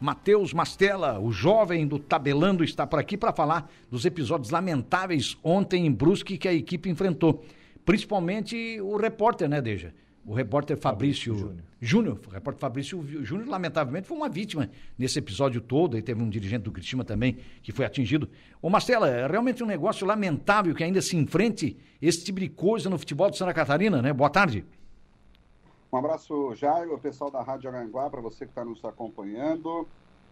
[0.00, 5.86] Matheus Mastella, o jovem do Tabelando, está por aqui para falar dos episódios lamentáveis ontem
[5.86, 7.44] em Brusque que a equipe enfrentou.
[7.84, 9.92] Principalmente o repórter, né, Deja?
[10.24, 12.20] O repórter Fabrício, Fabrício Júnior.
[12.26, 15.96] O repórter Fabrício Júnior, lamentavelmente, foi uma vítima nesse episódio todo.
[15.96, 18.28] E teve um dirigente do Cristina também que foi atingido.
[18.60, 22.90] Ô, Mastella, é realmente um negócio lamentável que ainda se enfrente esse tipo de coisa
[22.90, 24.12] no futebol de Santa Catarina, né?
[24.12, 24.64] Boa tarde.
[25.90, 29.88] Um abraço, Jairo, o pessoal da Rádio Aranguá, para você que está nos acompanhando.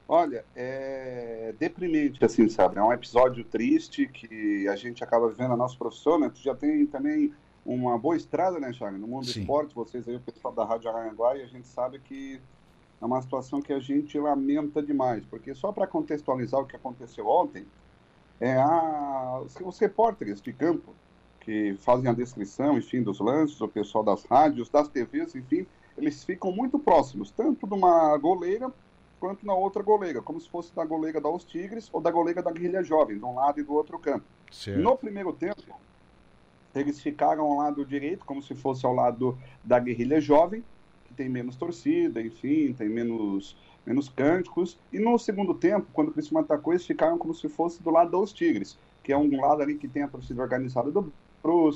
[0.07, 2.79] Olha, é deprimente, assim, sabe?
[2.79, 6.29] É um episódio triste que a gente acaba vivendo a nossa profissão, né?
[6.29, 7.33] Tu já tem também
[7.65, 8.99] uma boa estrada, né, Jairo?
[8.99, 9.33] No mundo Sim.
[9.33, 12.41] do esporte, vocês aí, o pessoal da Rádio Aranguá, e a gente sabe que
[13.01, 17.27] é uma situação que a gente lamenta demais, porque só para contextualizar o que aconteceu
[17.27, 17.67] ontem,
[18.39, 20.95] é a, os repórteres de campo
[21.47, 25.65] que fazem a descrição, enfim, dos lances, o pessoal das rádios, das TVs, enfim,
[25.97, 28.71] eles ficam muito próximos, tanto de uma goleira
[29.21, 32.43] quanto na outra goleira, como se fosse da goleira da Os Tigres ou da goleira
[32.43, 34.25] da Guerrilha Jovem, de um lado e do outro campo.
[34.51, 34.81] Certo.
[34.81, 35.63] No primeiro tempo,
[36.75, 40.65] eles ficaram ao lado direito, como se fosse ao lado da Guerrilha Jovem,
[41.05, 43.57] que tem menos torcida, enfim, tem menos,
[43.87, 44.77] menos cânticos.
[44.93, 48.11] E no segundo tempo, quando o Cristiano atacou, eles ficaram como se fosse do lado
[48.11, 51.13] dos Tigres, que é um lado ali que tem a torcida organizada do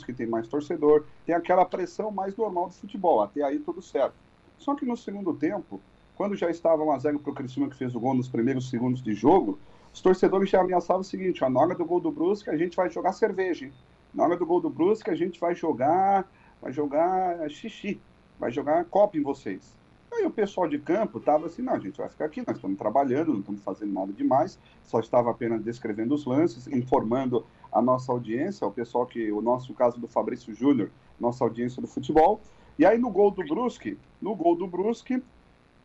[0.04, 4.14] que tem mais torcedor, tem aquela pressão mais normal do futebol, até aí tudo certo.
[4.58, 5.80] Só que no segundo tempo,
[6.16, 9.14] quando já estava 1x0 para o Criciúma que fez o gol nos primeiros segundos de
[9.14, 9.58] jogo,
[9.92, 12.90] os torcedores já ameaçavam o seguinte, na hora do gol do Brusque a gente vai
[12.90, 13.72] jogar cerveja, hein?
[14.12, 18.00] na hora do gol do Brusque a gente vai jogar, vai jogar xixi,
[18.38, 19.78] vai jogar copo em vocês.
[20.12, 22.76] Aí o pessoal de campo estava assim, não, a gente vai ficar aqui, nós estamos
[22.76, 28.12] trabalhando, não estamos fazendo nada demais, só estava apenas descrevendo os lances, informando a nossa
[28.12, 32.40] audiência, o pessoal que, o nosso caso do Fabrício Júnior, nossa audiência do futebol.
[32.78, 35.22] E aí no gol do Brusque, no gol do Brusque,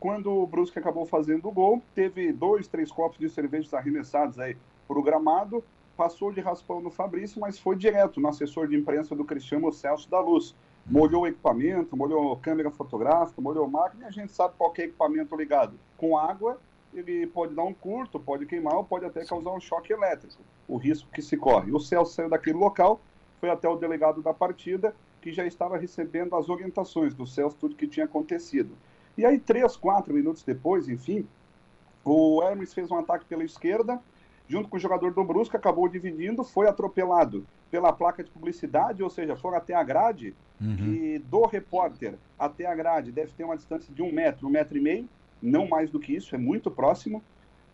[0.00, 4.56] quando o Brusque acabou fazendo o gol, teve dois, três copos de cervejas arremessados aí
[4.86, 5.64] para o gramado,
[5.96, 10.10] passou de raspão no Fabrício, mas foi direto no assessor de imprensa do Cristiano Celso
[10.10, 10.54] da Luz
[10.88, 15.34] molhou o equipamento, molhou câmera fotográfica, molhou máquina, e a gente sabe qual é equipamento
[15.36, 16.58] ligado com água,
[16.94, 20.76] ele pode dar um curto, pode queimar ou pode até causar um choque elétrico, o
[20.76, 21.72] risco que se corre.
[21.72, 23.00] O Celso saiu daquele local,
[23.40, 27.74] foi até o delegado da partida, que já estava recebendo as orientações do Celso, tudo
[27.74, 28.76] que tinha acontecido.
[29.18, 31.26] E aí, três, quatro minutos depois, enfim,
[32.04, 34.00] o Hermes fez um ataque pela esquerda,
[34.48, 39.10] junto com o jogador do Brusque, acabou dividindo, foi atropelado pela placa de publicidade, ou
[39.10, 40.94] seja, foram até a grade, uhum.
[40.94, 44.78] e do repórter até a grade deve ter uma distância de um metro, um metro
[44.78, 45.08] e meio,
[45.46, 47.22] não mais do que isso, é muito próximo.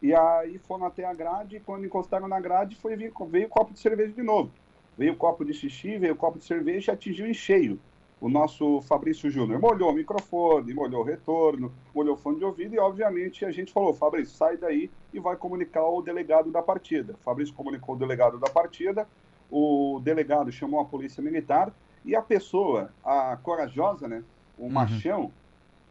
[0.01, 3.51] E aí foram até a grade, e quando encostaram na grade, foi, veio, veio o
[3.51, 4.51] copo de cerveja de novo.
[4.99, 7.79] Veio o copo de xixi, veio o copo de cerveja e atingiu em cheio
[8.21, 9.61] o nosso Fabrício Júnior.
[9.61, 13.73] Molhou o microfone, molhou o retorno, molhou o fone de ouvido e, obviamente, a gente
[13.73, 17.15] falou: Fabrício, sai daí e vai comunicar o delegado da partida.
[17.21, 19.09] Fabrício comunicou o delegado da partida,
[19.51, 21.73] o delegado chamou a polícia militar
[22.05, 24.23] e a pessoa, a corajosa, né,
[24.57, 24.71] o uhum.
[24.71, 25.33] machão,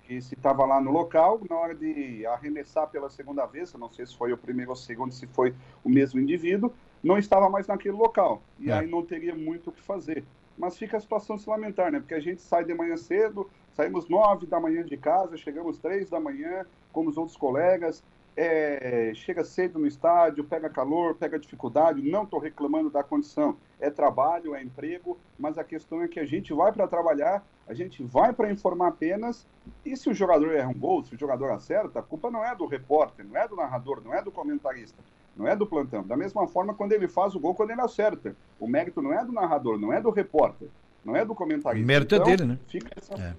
[0.03, 3.89] que se estava lá no local, na hora de arremessar pela segunda vez, eu não
[3.89, 6.73] sei se foi o primeiro ou o segundo, se foi o mesmo indivíduo,
[7.03, 8.41] não estava mais naquele local.
[8.59, 8.73] E é.
[8.73, 10.23] aí não teria muito o que fazer.
[10.57, 11.99] Mas fica a situação se lamentar, né?
[11.99, 16.09] Porque a gente sai de manhã cedo, saímos nove da manhã de casa, chegamos três
[16.09, 18.03] da manhã, como os outros colegas,
[18.35, 23.89] é, chega cedo no estádio, pega calor, pega dificuldade, não estou reclamando da condição, é
[23.89, 28.03] trabalho, é emprego, mas a questão é que a gente vai para trabalhar, a gente
[28.03, 29.47] vai para informar apenas,
[29.85, 32.53] e se o jogador erra um gol, se o jogador acerta, a culpa não é
[32.53, 35.01] do repórter, não é do narrador, não é do comentarista,
[35.37, 36.03] não é do plantão.
[36.03, 39.23] Da mesma forma, quando ele faz o gol, quando ele acerta, o mérito não é
[39.23, 40.67] do narrador, não é do repórter,
[41.05, 41.85] não é do comentarista.
[41.85, 42.59] O mérito é então, é dele, né?
[42.67, 43.13] Fica essa...
[43.13, 43.35] é.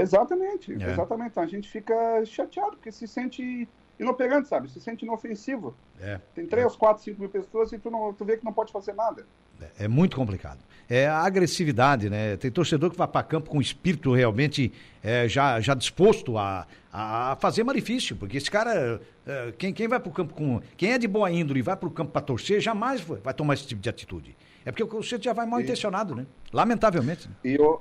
[0.00, 0.90] Exatamente, é.
[0.90, 1.30] exatamente.
[1.30, 1.94] Então a gente fica
[2.26, 4.68] chateado, porque se sente inoperante, sabe?
[4.68, 5.72] Se sente inofensivo.
[6.00, 6.20] É.
[6.34, 6.76] Tem 3, é.
[6.76, 9.24] 4, 5 mil pessoas e tu, não, tu vê que não pode fazer nada.
[9.60, 10.58] É, é muito complicado.
[10.88, 12.36] É a agressividade, né?
[12.38, 17.36] Tem torcedor que vai para campo com espírito realmente é, já, já disposto a, a
[17.38, 20.62] fazer malefício, porque esse cara, é, quem, quem vai para o campo com.
[20.76, 23.54] Quem é de boa índole e vai para o campo para torcer, jamais vai tomar
[23.54, 24.34] esse tipo de atitude.
[24.64, 26.26] É porque o sujeito já vai mal intencionado, né?
[26.52, 27.28] Lamentavelmente.
[27.28, 27.34] Né?
[27.44, 27.80] E o,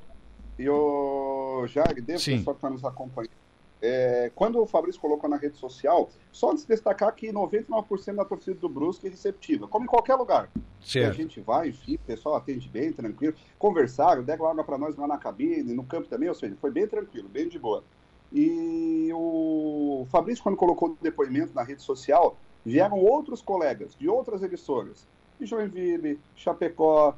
[0.60, 3.37] e o Jag, devo pessoal que está nos acompanhando
[3.82, 8.26] é, quando o Fabrício colocou na rede social, só de se destacar que 99% da
[8.26, 10.50] torcida do Brusque é receptiva, como em qualquer lugar.
[10.82, 11.10] Certo.
[11.10, 15.08] A gente vai, enfim, o pessoal atende bem, tranquilo, conversaram, deram água para nós lá
[15.08, 17.84] na cabine, no campo também, ou seja, foi bem tranquilo, bem de boa.
[18.32, 24.44] E o Fabrício, quando colocou o depoimento na rede social, vieram outros colegas de outras
[24.44, 25.08] emissoras,
[25.40, 27.16] de Joinville, Chapecó,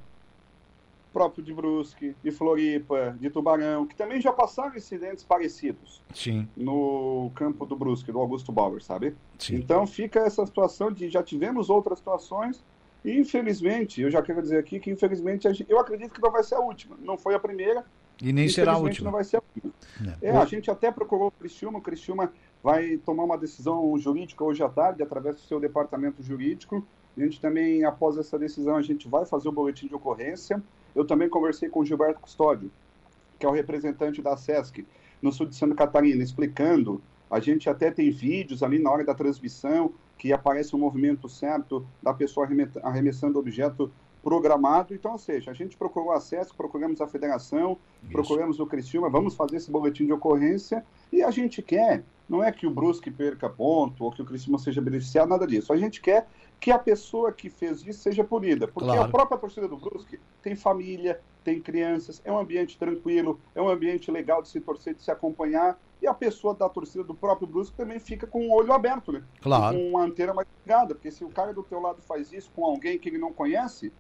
[1.12, 6.48] próprio de Brusque, de Floripa, de Tubarão, que também já passaram incidentes parecidos Sim.
[6.56, 9.16] no campo do Brusque, do Augusto Bauer, sabe?
[9.38, 9.56] Sim.
[9.56, 12.64] Então fica essa situação de já tivemos outras situações
[13.04, 16.56] e infelizmente, eu já quero dizer aqui que infelizmente eu acredito que não vai ser
[16.56, 16.98] a última.
[17.02, 17.86] Não foi a primeira.
[18.22, 19.06] E nem será a última.
[19.06, 19.74] não vai ser a última.
[20.22, 20.30] É.
[20.30, 22.32] É, a gente até procurou o Criciúma, o Criciúma
[22.62, 26.86] vai tomar uma decisão jurídica hoje à tarde, através do seu departamento jurídico.
[27.18, 30.62] A gente também, após essa decisão, a gente vai fazer o boletim de ocorrência.
[30.96, 32.72] Eu também conversei com o Gilberto Custódio,
[33.38, 34.86] que é o representante da SESC
[35.22, 37.02] no sul de Santa Catarina, explicando.
[37.30, 41.30] A gente até tem vídeos ali na hora da transmissão que aparece o um movimento
[41.30, 42.48] certo da pessoa
[42.84, 43.92] arremessando objeto
[44.22, 44.94] programado.
[44.94, 48.12] Então, ou seja, a gente procurou acesso, procuramos a federação, Isso.
[48.12, 52.52] procuramos o Criciúma, vamos fazer esse boletim de ocorrência e a gente quer, não é
[52.52, 55.74] que o Brusque perca ponto ou que o Criciúma seja beneficiado, nada disso.
[55.74, 56.28] A gente quer
[56.60, 59.04] que a pessoa que fez isso seja punida, porque claro.
[59.04, 63.70] a própria torcida do Brusque tem família, tem crianças, é um ambiente tranquilo, é um
[63.70, 67.48] ambiente legal de se torcer, de se acompanhar, e a pessoa da torcida do próprio
[67.48, 69.24] Brusque também fica com o olho aberto, né?
[69.42, 69.78] Claro.
[69.78, 72.64] Com uma antena mais ligada, porque se o cara do teu lado faz isso com
[72.64, 73.92] alguém que ele não conhece,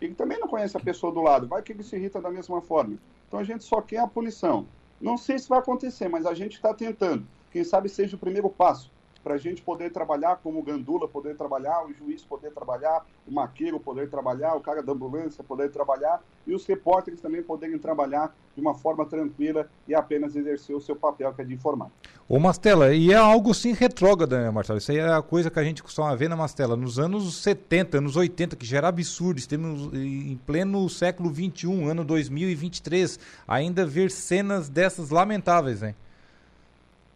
[0.00, 2.60] ele também não conhece a pessoa do lado, vai que ele se irrita da mesma
[2.60, 2.98] forma.
[3.26, 4.66] Então a gente só quer a punição.
[5.00, 7.26] Não sei se vai acontecer, mas a gente está tentando.
[7.50, 8.90] Quem sabe seja o primeiro passo
[9.22, 13.32] para a gente poder trabalhar como o Gandula poder trabalhar, o juiz poder trabalhar, o
[13.32, 18.34] maqueiro poder trabalhar, o cara da ambulância poder trabalhar e os repórteres também poderem trabalhar
[18.54, 21.90] de uma forma tranquila e apenas exercer o seu papel, que é de informar.
[22.28, 24.78] Ô Mastela, e é algo sim retrógrado, né, Marcelo?
[24.78, 26.76] Isso aí é a coisa que a gente costuma ver na Mastela.
[26.76, 32.04] Nos anos 70, anos 80, que já era absurdo, estamos em pleno século 21, ano
[32.04, 35.94] 2023, ainda ver cenas dessas lamentáveis, hein?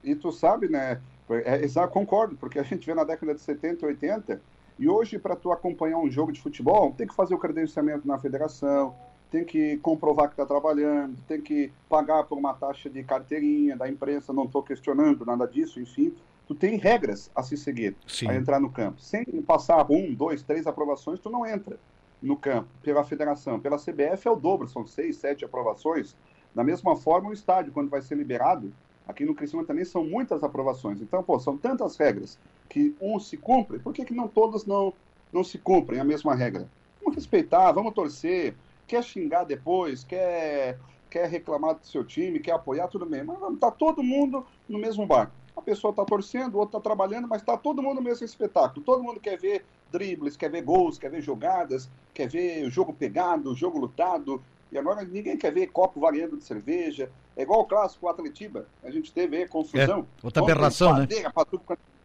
[0.03, 1.01] E tu sabe, né,
[1.31, 4.41] é, exato, concordo, porque a gente vê na década de 70, 80,
[4.79, 8.19] e hoje, para tu acompanhar um jogo de futebol, tem que fazer o credenciamento na
[8.19, 8.95] federação,
[9.31, 13.89] tem que comprovar que está trabalhando, tem que pagar por uma taxa de carteirinha da
[13.89, 16.15] imprensa, não estou questionando nada disso, enfim.
[16.47, 18.29] Tu tem regras a se seguir Sim.
[18.29, 19.01] a entrar no campo.
[19.01, 21.79] Sem passar um, dois, três aprovações, tu não entra
[22.21, 22.69] no campo.
[22.83, 26.15] Pela federação, pela CBF é o dobro, são seis, sete aprovações.
[26.55, 28.71] Da mesma forma, o estádio, quando vai ser liberado,
[29.07, 31.01] Aqui no Criciúma também são muitas aprovações.
[31.01, 32.39] Então, pô, são tantas regras
[32.69, 34.93] que um se cumpre, por que, que não todas não,
[35.33, 36.69] não se cumprem a mesma regra?
[37.01, 38.55] Vamos respeitar, vamos torcer.
[38.87, 40.79] Quer xingar depois, quer,
[41.11, 43.25] quer reclamar do seu time, quer apoiar, tudo bem.
[43.25, 45.33] Mas está todo mundo no mesmo barco.
[45.57, 48.85] A pessoa está torcendo, o outro está trabalhando, mas está todo mundo no mesmo espetáculo.
[48.85, 52.93] Todo mundo quer ver dribles, quer ver gols, quer ver jogadas, quer ver o jogo
[52.93, 57.11] pegado, o jogo lutado, e agora ninguém quer ver copo variando de cerveja.
[57.37, 58.67] É igual o clássico o Atletiba.
[58.83, 60.01] A gente teve aí, confusão.
[60.01, 61.07] É, outra aberração, né?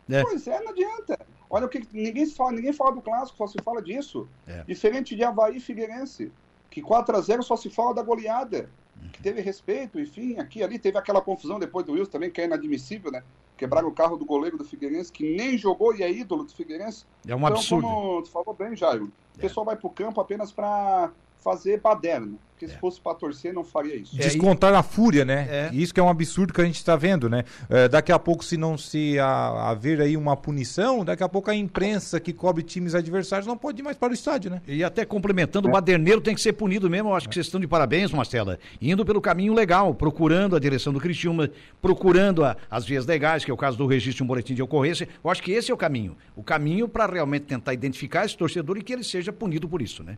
[0.09, 0.21] É.
[0.21, 1.17] Pois é, não adianta.
[1.49, 4.27] Olha o que ninguém fala, ninguém fala do clássico, só se fala disso.
[4.45, 4.63] É.
[4.63, 6.31] Diferente de Havaí e Figueirense,
[6.69, 8.69] que 4 a 0 só se fala da goleada,
[9.01, 9.09] uhum.
[9.09, 12.45] que teve respeito, enfim, aqui ali teve aquela confusão depois do Wilson também, que é
[12.45, 13.23] inadmissível, né?
[13.55, 17.05] Quebraram o carro do goleiro do Figueirense, que nem jogou e é ídolo do Figueirense.
[17.25, 17.87] É um então, absurdo.
[17.87, 19.41] Como tu falou bem, Jairo, o é.
[19.41, 21.11] pessoal vai pro campo apenas para
[21.43, 22.37] fazer baderna.
[22.57, 22.77] Porque se é.
[22.79, 24.17] fosse para torcer, não faria isso.
[24.17, 25.47] Descontar a fúria, né?
[25.47, 25.69] É.
[25.71, 27.43] Isso que é um absurdo que a gente está vendo, né?
[27.69, 31.51] É, daqui a pouco, se não se a, haver aí uma punição, daqui a pouco
[31.51, 34.61] a imprensa que cobre times adversários não pode ir mais para o estádio, né?
[34.67, 37.09] E até complementando, o baderneiro tem que ser punido mesmo.
[37.09, 38.57] Eu acho que vocês estão de parabéns, Marcela.
[38.81, 43.51] Indo pelo caminho legal, procurando a direção do Criciúma, procurando a, as vias legais, que
[43.51, 45.07] é o caso do registro de um boletim de ocorrência.
[45.23, 46.17] Eu acho que esse é o caminho.
[46.35, 50.03] O caminho para realmente tentar identificar esse torcedor e que ele seja punido por isso,
[50.03, 50.17] né?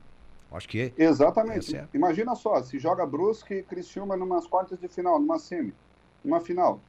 [0.52, 1.04] Acho que é.
[1.04, 1.76] Exatamente.
[1.76, 5.74] É Imagina só, se joga Brusque e Criciúma numas quartas de final, numa semi,
[6.24, 6.80] numa final.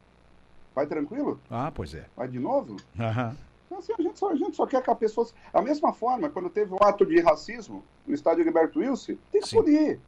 [0.74, 1.40] Vai tranquilo?
[1.50, 2.06] Ah, pois é.
[2.16, 2.76] Vai de novo?
[2.98, 3.36] Aham.
[3.66, 5.26] Então, assim, a, gente só, a gente só quer que a pessoa.
[5.52, 9.48] A mesma forma, quando teve um ato de racismo no estádio Gilberto Wilson, tem que
[9.48, 9.56] Sim.
[9.56, 10.00] punir.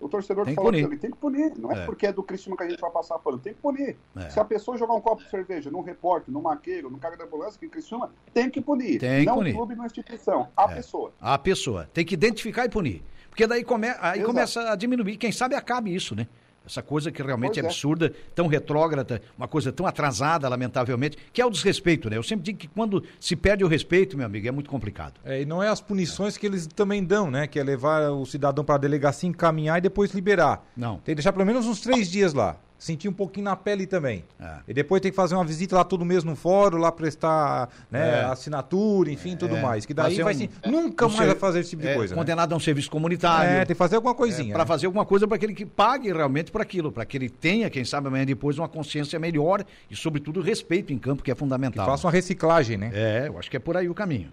[0.00, 1.52] O torcedor tem que falou ele tem que punir.
[1.56, 3.60] Não é, é, porque é do Cristiano que a gente vai passar pano, tem que
[3.60, 3.96] punir.
[4.16, 4.28] É.
[4.28, 7.24] Se a pessoa jogar um copo de cerveja num repórter, num maqueiro, num cara da
[7.24, 8.98] ambulância, que em Criciúma, tem que punir.
[8.98, 9.52] Tem não punir.
[9.52, 10.74] o clube, não a instituição, a é.
[10.74, 11.12] pessoa.
[11.20, 11.88] A pessoa.
[11.92, 13.02] Tem que identificar e punir.
[13.30, 15.16] Porque daí come, aí começa a diminuir.
[15.16, 16.28] Quem sabe acabe isso, né?
[16.66, 21.40] Essa coisa que realmente é, é absurda, tão retrógrada, uma coisa tão atrasada, lamentavelmente, que
[21.40, 22.16] é o desrespeito, né?
[22.16, 25.14] Eu sempre digo que quando se perde o respeito, meu amigo, é muito complicado.
[25.24, 26.40] É, e não é as punições é.
[26.40, 27.46] que eles também dão, né?
[27.46, 30.64] Que é levar o cidadão para a delegacia, encaminhar e depois liberar.
[30.76, 30.96] Não.
[30.96, 34.22] Tem que deixar pelo menos uns três dias lá sentir um pouquinho na pele também.
[34.38, 34.56] É.
[34.68, 38.20] E depois tem que fazer uma visita lá todo mês no fórum, lá prestar né,
[38.20, 38.24] é.
[38.24, 39.36] assinatura, enfim, é.
[39.36, 39.86] tudo mais.
[39.86, 41.88] Que daí fazer vai um, ser, nunca um mais ser, vai fazer esse tipo de
[41.88, 42.14] é, coisa.
[42.14, 42.20] Né?
[42.20, 42.54] Condenado né?
[42.54, 43.50] a um serviço comunitário.
[43.50, 44.52] É, tem que fazer alguma coisinha.
[44.52, 44.68] Para né?
[44.68, 47.86] fazer alguma coisa para aquele que pague realmente por aquilo, para que ele tenha, quem
[47.86, 51.86] sabe amanhã depois, uma consciência melhor e, sobretudo, respeito em campo, que é fundamental.
[51.86, 52.90] Que faça uma reciclagem, né?
[52.92, 54.30] É, eu acho que é por aí o caminho.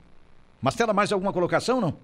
[0.61, 1.95] Mastela, mais alguma colocação, não?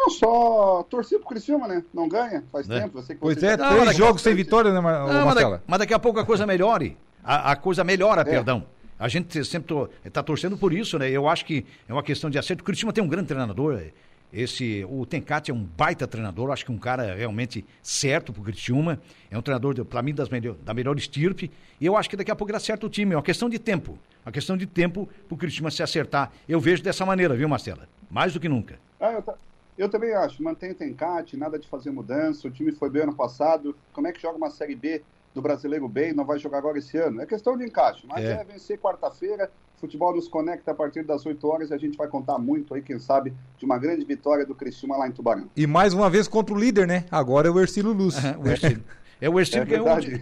[0.00, 1.82] Não, só torci pro Criciúma, né?
[1.92, 2.80] Não ganha, faz É.
[2.80, 2.98] tempo.
[2.98, 5.06] Eu sei que Pois você é, Não, três daqui- jogos sem vitória, né, Mar- Não,
[5.14, 5.50] mas, Marcela?
[5.56, 6.96] daqui, mas daqui a pouco a coisa melhore.
[7.22, 8.64] A, a coisa melhora, perdão.
[8.98, 11.10] A gente sempre está torcendo por isso, né?
[11.10, 12.62] Eu acho que é uma questão de acerto.
[12.62, 13.80] O Curitiba tem um grande treinador.
[14.32, 18.42] Esse, o Tencati é um baita treinador, eu acho que um cara realmente certo pro
[18.42, 19.00] Criciúma.
[19.30, 21.50] É um treinador, para mim, das melhor, da melhor estirpe.
[21.80, 23.12] E eu acho que daqui a pouco ele acerta o time.
[23.12, 23.98] É uma questão de tempo.
[24.24, 26.30] Uma questão de tempo pro Criciúma se acertar.
[26.48, 27.88] Eu vejo dessa maneira, viu, Marcela?
[28.10, 28.78] Mais do que nunca.
[29.00, 29.24] Ah, eu,
[29.80, 30.42] eu também acho.
[30.42, 32.46] Mantém o Tencate, nada de fazer mudança.
[32.46, 33.74] O time foi bem ano passado.
[33.92, 35.02] Como é que joga uma Série B
[35.34, 37.20] do Brasileiro B e não vai jogar agora esse ano?
[37.22, 38.06] É questão de encaixe.
[38.06, 38.32] Mas É.
[38.32, 39.50] é, vencer quarta-feira.
[39.80, 42.82] Futebol nos conecta a partir das 8 horas e a gente vai contar muito aí,
[42.82, 45.48] quem sabe, de uma grande vitória do Criciúma lá em Tubarão.
[45.56, 47.06] E mais uma vez contra o líder, né?
[47.10, 48.16] Agora é o Ercílio Luz.
[48.38, 48.84] o Ercílio.
[49.20, 50.20] É o Ercílio É que ganhou o último.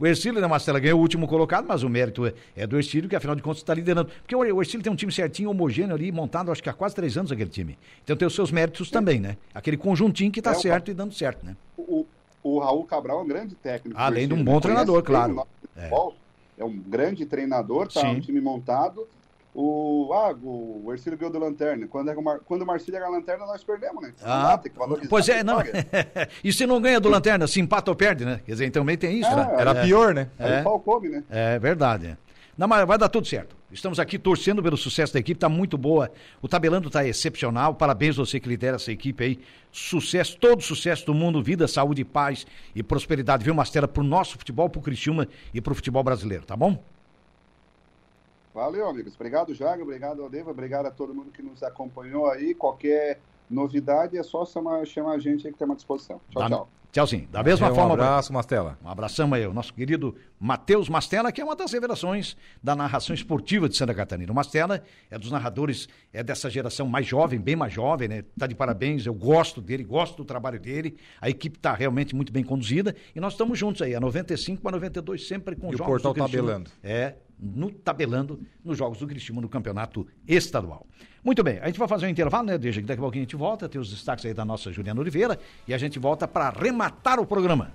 [0.00, 3.08] O Ercílio, né, Marcela, ganhou o último colocado, mas o mérito é, é do Ercílio,
[3.08, 4.10] que afinal de contas está liderando.
[4.22, 6.94] Porque o o Ercílio tem um time certinho, homogêneo ali, montado, acho que há quase
[6.94, 7.78] três anos aquele time.
[8.02, 9.36] Então tem os seus méritos também, né?
[9.54, 11.54] Aquele conjuntinho que está É, o- certo e dando certo, né?
[11.76, 12.06] O,
[12.42, 13.98] o Raul Cabral é um grande técnico.
[14.00, 15.34] Além de um bom treinador, claro.
[15.34, 16.14] o futebol.
[16.58, 16.64] É.
[16.64, 18.00] um grande treinador, tá?
[18.00, 18.16] Sim.
[18.16, 19.06] Um time montado.
[19.52, 21.86] O, ah, o Ercílio ganhou do Lanterna.
[21.88, 24.14] Quando, era o Mar- quando o Marcílio era Lanterna, nós perdemos, né?
[24.22, 25.58] Ah, tem que valorizar pois é, não.
[26.44, 28.40] e se não ganha do Lanterna, se empata ou perde, né?
[28.46, 29.54] Quer dizer, também tem isso, É, né?
[29.58, 30.28] Era pior, né?
[30.38, 30.60] Aí É.
[30.60, 31.24] o pau come, né?
[31.28, 32.06] É verdade.
[32.06, 32.16] é.
[32.56, 33.56] Não, mas vai dar tudo certo.
[33.72, 36.10] Estamos aqui torcendo pelo sucesso da equipe, está muito boa.
[36.42, 37.74] O Tabelando está excepcional.
[37.74, 39.40] Parabéns você que lidera essa equipe aí.
[39.72, 43.44] Sucesso, todo sucesso do mundo, vida, saúde, paz e prosperidade.
[43.44, 46.82] Viu, Mastera, pro nosso futebol, pro Criciúma e pro futebol brasileiro, tá bom?
[48.60, 49.14] Valeu, amigos.
[49.14, 49.82] Obrigado, Jago.
[49.84, 50.50] Obrigado, Aldeva.
[50.50, 52.54] Obrigado a todo mundo que nos acompanhou aí.
[52.54, 56.20] Qualquer novidade é só chamar, chamar a gente aí que tem à disposição.
[56.30, 56.68] Tchau, Da- tchau.
[56.92, 57.26] Tchauzinho.
[57.30, 57.94] Da mesma É, um forma.
[57.94, 58.76] abraço, Mastela.
[58.84, 63.14] Um abração aí, o nosso querido Matheus Mastella, que é uma das revelações da narração
[63.14, 64.30] esportiva de Santa Catarina.
[64.30, 68.24] O Mastella é dos narradores, é dessa geração mais jovem, bem mais jovem, né?
[68.36, 70.96] Tá de parabéns, eu gosto dele, gosto do trabalho dele.
[71.20, 74.72] A equipe está realmente muito bem conduzida e nós estamos juntos aí, a 95 para
[74.72, 76.42] 92, sempre com E o jogos Portal do Criciúma.
[76.48, 76.70] Tabelando.
[76.82, 80.86] É, no tabelando nos jogos do Criciúma no campeonato estadual.
[81.24, 83.24] Muito bem, a gente vai fazer um intervalo, né, Deixa que daqui a pouquinho a
[83.24, 86.46] gente volta, tem os destaques aí da nossa Juliana Oliveira e a gente volta para
[86.48, 87.72] arrematar o programa.